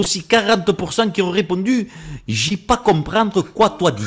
aussi 0.00 0.20
40% 0.28 1.12
qui 1.12 1.22
ont 1.22 1.30
répondu 1.30 1.88
J'y 2.26 2.56
pas 2.56 2.76
comprendre 2.76 3.42
quoi 3.42 3.70
toi 3.70 3.90
dit. 3.92 4.04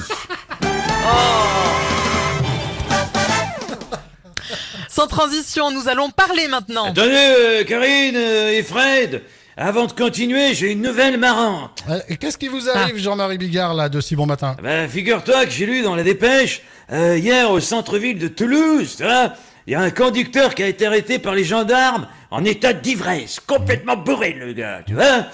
Sans 4.90 5.08
transition, 5.08 5.72
nous 5.72 5.88
allons 5.88 6.10
parler 6.12 6.48
maintenant. 6.48 6.86
Attendez, 6.86 7.12
euh, 7.14 7.64
Karine 7.64 8.16
euh, 8.16 8.52
et 8.52 8.62
Fred, 8.64 9.24
avant 9.58 9.86
de 9.86 9.92
continuer, 9.92 10.54
j'ai 10.54 10.72
une 10.72 10.82
nouvelle 10.82 11.18
marrante. 11.18 11.84
Euh, 11.90 12.00
Qu'est-ce 12.20 12.38
qui 12.38 12.48
vous 12.48 12.70
arrive, 12.70 12.98
Jean-Marie 12.98 13.38
Bigard, 13.38 13.74
là, 13.74 13.90
de 13.90 14.00
si 14.02 14.16
bon 14.16 14.26
matin? 14.26 14.56
Ben, 14.62 14.88
figure-toi 14.88 15.46
que 15.46 15.52
j'ai 15.52 15.66
lu 15.66 15.82
dans 15.82 15.96
la 15.96 16.04
dépêche, 16.04 16.62
euh, 16.92 17.18
hier 17.18 17.50
au 17.50 17.60
centre-ville 17.60 18.20
de 18.20 18.28
Toulouse, 18.28 18.96
tu 18.98 19.04
vois, 19.04 19.34
il 19.66 19.74
y 19.74 19.76
a 19.76 19.82
un 19.82 19.92
conducteur 19.92 20.54
qui 20.54 20.62
a 20.64 20.68
été 20.68 20.86
arrêté 20.86 21.18
par 21.20 21.34
les 21.34 21.44
gendarmes 21.44 22.08
en 22.32 22.44
état 22.46 22.74
d'ivresse, 22.74 23.40
complètement 23.40 23.96
bourré 23.96 24.34
le 24.34 24.54
gars, 24.54 24.82
tu 24.86 24.94
vois. 24.94 25.26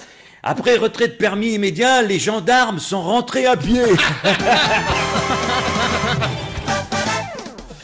Après 0.42 0.76
retrait 0.76 1.08
de 1.08 1.12
permis 1.12 1.52
immédiat, 1.52 2.02
les 2.02 2.18
gendarmes 2.18 2.78
sont 2.78 3.02
rentrés 3.02 3.46
à 3.46 3.56
pied. 3.56 3.82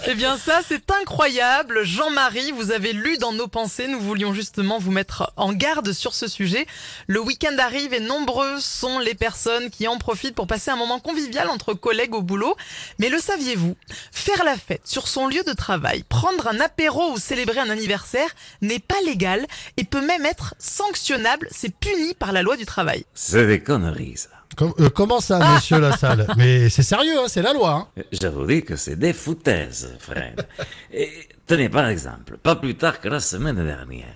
Eh 0.09 0.15
bien 0.15 0.39
ça, 0.39 0.61
c'est 0.65 0.93
incroyable. 0.93 1.83
Jean-Marie, 1.83 2.53
vous 2.53 2.71
avez 2.71 2.93
lu 2.93 3.19
dans 3.19 3.33
nos 3.33 3.49
pensées, 3.49 3.89
nous 3.89 3.99
voulions 3.99 4.33
justement 4.33 4.79
vous 4.79 4.93
mettre 4.93 5.33
en 5.37 5.53
garde 5.53 5.93
sur 5.93 6.15
ce 6.15 6.29
sujet. 6.29 6.65
Le 7.09 7.21
week-end 7.21 7.57
arrive 7.59 7.93
et 7.93 7.99
nombreuses 7.99 8.65
sont 8.65 9.01
les 9.01 9.17
personnes 9.17 9.69
qui 9.69 9.89
en 9.89 9.99
profitent 9.99 10.37
pour 10.37 10.47
passer 10.47 10.71
un 10.71 10.77
moment 10.77 11.01
convivial 11.01 11.49
entre 11.51 11.75
collègues 11.75 12.15
au 12.15 12.23
boulot. 12.23 12.55
Mais 13.01 13.09
le 13.09 13.19
saviez-vous? 13.19 13.77
Faire 14.13 14.45
la 14.45 14.57
fête 14.57 14.87
sur 14.87 15.09
son 15.09 15.27
lieu 15.27 15.43
de 15.43 15.53
travail, 15.53 16.05
prendre 16.05 16.47
un 16.47 16.61
apéro 16.61 17.11
ou 17.11 17.19
célébrer 17.19 17.59
un 17.59 17.69
anniversaire 17.71 18.31
n'est 18.63 18.79
pas 18.79 19.01
légal 19.05 19.45
et 19.77 19.83
peut 19.83 20.07
même 20.07 20.25
être 20.25 20.55
sanctionnable. 20.61 21.49
C'est 21.51 21.75
puni 21.75 22.15
par 22.15 22.31
la 22.31 22.43
loi 22.43 22.57
du 22.57 22.65
travail. 22.65 23.05
C'est 23.13 23.49
des 23.49 23.61
conneries, 23.61 24.19
ça. 24.19 24.29
Com- 24.57 24.73
euh, 24.81 24.89
Comment 24.95 25.21
ça, 25.21 25.39
monsieur 25.55 25.79
Lassalle? 25.79 26.27
Mais 26.37 26.69
c'est 26.69 26.83
sérieux, 26.83 27.19
hein, 27.19 27.25
c'est 27.29 27.43
la 27.43 27.53
loi. 27.53 27.89
Hein. 27.97 28.03
Je 28.13 28.27
vous 28.29 28.47
dis 28.47 28.63
que 28.63 28.77
c'est 28.77 28.97
des 28.97 29.13
foutaises, 29.13 29.95
Fred. 29.99 30.47
Et, 30.93 31.11
tenez, 31.47 31.69
par 31.69 31.89
exemple, 31.89 32.37
pas 32.43 32.57
plus 32.57 32.75
tard 32.77 33.01
que 33.01 33.09
la 33.09 33.21
semaine 33.21 33.57
dernière, 33.57 34.15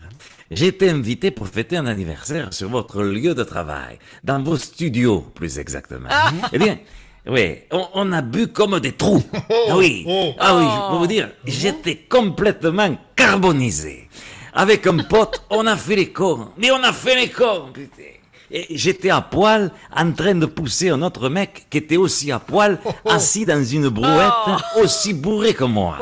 j'ai 0.50 0.68
été 0.68 0.90
invité 0.90 1.30
pour 1.30 1.46
fêter 1.48 1.76
un 1.76 1.86
anniversaire 1.86 2.52
sur 2.52 2.68
votre 2.70 3.02
lieu 3.02 3.34
de 3.34 3.44
travail, 3.44 3.98
dans 4.24 4.42
vos 4.42 4.56
studios, 4.56 5.20
plus 5.34 5.58
exactement. 5.58 6.08
Eh 6.52 6.58
bien, 6.58 6.78
oui, 7.26 7.58
on, 7.70 7.86
on 7.94 8.12
a 8.12 8.22
bu 8.22 8.48
comme 8.48 8.80
des 8.80 8.92
trous. 8.92 9.22
Ah 9.68 9.76
oui, 9.76 10.04
ah 10.40 10.56
oui, 10.56 10.64
je 10.64 10.90
peux 10.92 10.96
vous 10.98 11.06
dire, 11.06 11.28
j'étais 11.44 11.96
complètement 11.96 12.96
carbonisé. 13.14 14.08
Avec 14.52 14.86
un 14.88 14.98
pote, 14.98 15.42
on 15.50 15.66
a 15.66 15.76
fait 15.76 15.94
les 15.96 16.10
cons. 16.10 16.48
Mais 16.56 16.70
on 16.72 16.82
a 16.82 16.92
fait 16.92 17.14
les 17.14 17.28
cons, 17.28 17.70
putain. 17.72 18.02
Et 18.52 18.66
j'étais 18.70 19.10
à 19.10 19.20
poil 19.20 19.70
en 19.94 20.10
train 20.12 20.34
de 20.34 20.46
pousser 20.46 20.90
un 20.90 21.02
autre 21.02 21.28
mec 21.28 21.66
qui 21.70 21.78
était 21.78 21.96
aussi 21.96 22.32
à 22.32 22.40
poil, 22.40 22.78
assis 23.04 23.46
dans 23.46 23.62
une 23.62 23.88
brouette, 23.88 24.32
aussi 24.82 25.14
bourré 25.14 25.54
que 25.54 25.64
moi. 25.64 25.98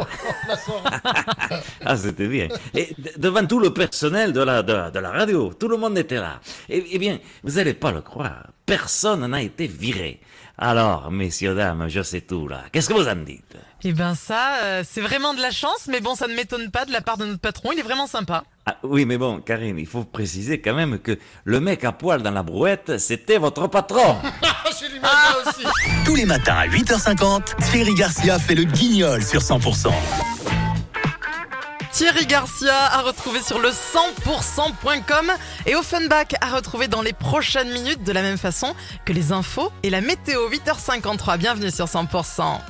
ah, 1.84 1.96
c'était 1.96 2.26
bien. 2.28 2.48
Et 2.74 2.88
de- 2.96 3.12
devant 3.18 3.44
tout 3.46 3.60
le 3.60 3.72
personnel 3.72 4.32
de 4.32 4.40
la, 4.40 4.62
de, 4.62 4.90
de 4.90 4.98
la 4.98 5.10
radio, 5.10 5.52
tout 5.58 5.68
le 5.68 5.76
monde 5.76 5.98
était 5.98 6.16
là. 6.16 6.40
Et, 6.68 6.84
eh 6.92 6.98
bien, 6.98 7.18
vous 7.42 7.52
n'allez 7.56 7.74
pas 7.74 7.92
le 7.92 8.00
croire, 8.00 8.46
personne 8.64 9.26
n'a 9.26 9.42
été 9.42 9.66
viré. 9.66 10.20
Alors, 10.60 11.12
messieurs, 11.12 11.54
dames, 11.54 11.86
je 11.88 12.02
sais 12.02 12.20
tout 12.20 12.48
là. 12.48 12.64
Qu'est-ce 12.72 12.88
que 12.88 12.94
vous 12.94 13.06
en 13.06 13.14
dites? 13.14 13.56
Eh 13.84 13.92
ben 13.92 14.16
ça, 14.16 14.56
euh, 14.64 14.82
c'est 14.84 15.00
vraiment 15.00 15.32
de 15.32 15.40
la 15.40 15.52
chance, 15.52 15.86
mais 15.88 16.00
bon, 16.00 16.16
ça 16.16 16.26
ne 16.26 16.34
m'étonne 16.34 16.72
pas 16.72 16.84
de 16.84 16.90
la 16.90 17.00
part 17.00 17.16
de 17.16 17.26
notre 17.26 17.40
patron, 17.40 17.70
il 17.72 17.78
est 17.78 17.82
vraiment 17.82 18.08
sympa. 18.08 18.42
Ah, 18.66 18.76
oui, 18.82 19.04
mais 19.04 19.18
bon, 19.18 19.38
Karine, 19.40 19.78
il 19.78 19.86
faut 19.86 20.02
préciser 20.02 20.60
quand 20.60 20.74
même 20.74 20.98
que 20.98 21.16
le 21.44 21.60
mec 21.60 21.84
à 21.84 21.92
poil 21.92 22.22
dans 22.22 22.32
la 22.32 22.42
brouette, 22.42 22.98
c'était 22.98 23.38
votre 23.38 23.68
patron. 23.68 24.16
Tous 26.04 26.16
les 26.16 26.26
matins 26.26 26.56
à 26.56 26.66
8h50, 26.66 27.70
Thierry 27.70 27.94
Garcia 27.94 28.40
fait 28.40 28.56
le 28.56 28.64
guignol 28.64 29.22
sur 29.22 29.40
100%. 29.40 29.92
Thierry 31.92 32.26
Garcia 32.26 32.74
à 32.74 33.02
retrouver 33.02 33.40
sur 33.42 33.58
le 33.58 33.70
100%.com 33.70 35.32
et 35.66 35.74
Offenbach 35.74 36.28
à 36.40 36.54
retrouver 36.54 36.88
dans 36.88 37.02
les 37.02 37.12
prochaines 37.12 37.70
minutes 37.70 38.02
de 38.04 38.12
la 38.12 38.22
même 38.22 38.38
façon 38.38 38.74
que 39.04 39.12
les 39.12 39.32
infos 39.32 39.72
et 39.82 39.90
la 39.90 40.00
météo 40.00 40.48
8h53. 40.50 41.38
Bienvenue 41.38 41.70
sur 41.70 41.86
100%. 41.86 42.60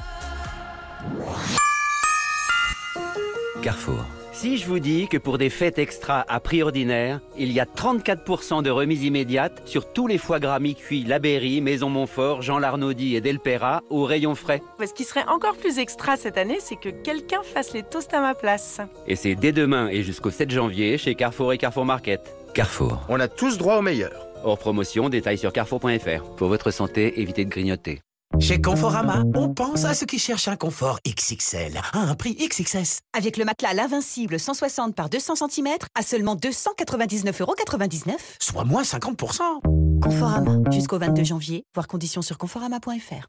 Carrefour. 3.62 4.17
Si 4.40 4.56
je 4.56 4.66
vous 4.66 4.78
dis 4.78 5.08
que 5.08 5.16
pour 5.16 5.36
des 5.36 5.50
fêtes 5.50 5.80
extra 5.80 6.24
à 6.28 6.38
prix 6.38 6.62
ordinaire, 6.62 7.18
il 7.36 7.50
y 7.50 7.58
a 7.58 7.64
34% 7.64 8.62
de 8.62 8.70
remise 8.70 9.02
immédiate 9.02 9.62
sur 9.64 9.92
tous 9.92 10.06
les 10.06 10.16
foie 10.16 10.38
gras 10.38 10.60
mi-cuits 10.60 11.02
Labéry, 11.02 11.60
Maison 11.60 11.90
Montfort, 11.90 12.42
Jean 12.42 12.60
Larnaudy 12.60 13.16
et 13.16 13.20
Delpera 13.20 13.82
au 13.90 14.04
rayon 14.04 14.36
frais. 14.36 14.62
Ce 14.78 14.94
qui 14.94 15.02
serait 15.02 15.26
encore 15.26 15.56
plus 15.56 15.80
extra 15.80 16.16
cette 16.16 16.38
année, 16.38 16.58
c'est 16.60 16.76
que 16.76 16.88
quelqu'un 16.88 17.42
fasse 17.42 17.72
les 17.72 17.82
toasts 17.82 18.14
à 18.14 18.20
ma 18.20 18.36
place. 18.36 18.80
Et 19.08 19.16
c'est 19.16 19.34
dès 19.34 19.50
demain 19.50 19.88
et 19.88 20.04
jusqu'au 20.04 20.30
7 20.30 20.52
janvier 20.52 20.98
chez 20.98 21.16
Carrefour 21.16 21.52
et 21.52 21.58
Carrefour 21.58 21.84
Market. 21.84 22.20
Carrefour. 22.54 23.00
On 23.08 23.18
a 23.18 23.26
tous 23.26 23.58
droit 23.58 23.78
au 23.78 23.82
meilleur. 23.82 24.28
Hors 24.44 24.58
promotion, 24.60 25.08
détails 25.08 25.38
sur 25.38 25.52
carrefour.fr. 25.52 26.22
Pour 26.36 26.46
votre 26.46 26.70
santé, 26.70 27.20
évitez 27.20 27.44
de 27.44 27.50
grignoter. 27.50 28.02
Chez 28.40 28.60
Conforama, 28.60 29.24
on 29.34 29.52
pense 29.52 29.84
à 29.84 29.94
ceux 29.94 30.06
qui 30.06 30.18
cherchent 30.18 30.48
un 30.48 30.56
confort 30.56 31.00
XXL 31.06 31.80
à 31.92 31.98
un 31.98 32.14
prix 32.14 32.34
XXS. 32.34 33.00
Avec 33.16 33.36
le 33.36 33.44
matelas 33.44 33.74
L'Invincible 33.74 34.38
160 34.38 34.94
par 34.94 35.08
200 35.08 35.34
cm 35.48 35.68
à 35.94 36.02
seulement 36.02 36.36
299,99€. 36.36 38.14
Soit 38.40 38.64
moins 38.64 38.82
50%. 38.82 40.00
Conforama, 40.00 40.70
jusqu'au 40.70 40.98
22 40.98 41.24
janvier, 41.24 41.64
voir 41.74 41.88
conditions 41.88 42.22
sur 42.22 42.38
conforama.fr. 42.38 43.26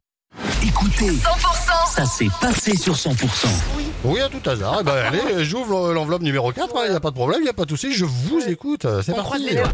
Écoutez, 0.61 1.09
100%, 1.09 1.95
ça 1.95 2.05
s'est 2.05 2.27
passé 2.39 2.75
sur 2.75 2.93
100%. 2.93 3.47
Oui, 4.03 4.19
à 4.19 4.29
tout 4.29 4.47
hasard. 4.47 4.79
Eh 4.81 4.83
ben, 4.83 4.93
allez, 4.93 5.43
j'ouvre 5.43 5.91
l'enveloppe 5.93 6.21
numéro 6.21 6.51
4, 6.51 6.73
il 6.85 6.91
n'y 6.91 6.95
a 6.95 6.99
pas 6.99 7.09
de 7.09 7.15
problème, 7.15 7.39
il 7.41 7.45
n'y 7.45 7.49
a 7.49 7.53
pas 7.53 7.65
de 7.65 7.71
souci, 7.71 7.93
je 7.93 8.05
vous 8.05 8.41
écoute. 8.47 8.85
C'est 9.03 9.15
parti. 9.15 9.43
les 9.43 9.55
doigts. 9.55 9.73